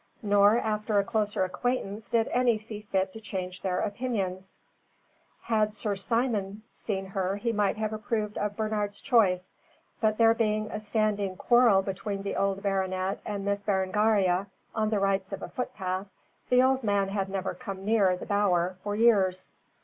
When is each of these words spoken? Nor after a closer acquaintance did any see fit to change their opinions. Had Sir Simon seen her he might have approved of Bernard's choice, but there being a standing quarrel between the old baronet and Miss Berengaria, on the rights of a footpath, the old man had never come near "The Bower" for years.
Nor 0.23 0.57
after 0.57 0.97
a 0.97 1.03
closer 1.03 1.43
acquaintance 1.43 2.09
did 2.09 2.27
any 2.29 2.57
see 2.57 2.81
fit 2.81 3.13
to 3.13 3.21
change 3.21 3.61
their 3.61 3.81
opinions. 3.81 4.57
Had 5.43 5.75
Sir 5.75 5.95
Simon 5.95 6.63
seen 6.73 7.05
her 7.05 7.35
he 7.35 7.53
might 7.53 7.77
have 7.77 7.93
approved 7.93 8.35
of 8.39 8.57
Bernard's 8.57 8.99
choice, 8.99 9.53
but 9.99 10.17
there 10.17 10.33
being 10.33 10.71
a 10.71 10.79
standing 10.79 11.35
quarrel 11.35 11.83
between 11.83 12.23
the 12.23 12.35
old 12.35 12.63
baronet 12.63 13.21
and 13.27 13.45
Miss 13.45 13.61
Berengaria, 13.61 14.47
on 14.73 14.89
the 14.89 14.99
rights 14.99 15.31
of 15.33 15.43
a 15.43 15.47
footpath, 15.49 16.07
the 16.49 16.63
old 16.63 16.83
man 16.83 17.09
had 17.09 17.29
never 17.29 17.53
come 17.53 17.85
near 17.85 18.17
"The 18.17 18.25
Bower" 18.25 18.77
for 18.83 18.95
years. 18.95 19.49